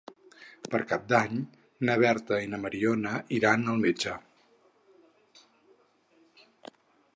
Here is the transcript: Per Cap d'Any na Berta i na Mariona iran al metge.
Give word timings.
Per 0.75 0.79
Cap 0.91 1.03
d'Any 1.11 1.35
na 1.89 1.97
Berta 2.05 2.39
i 2.45 2.47
na 2.53 2.59
Mariona 2.63 3.13
iran 3.39 3.73
al 3.75 3.85
metge. 3.85 4.15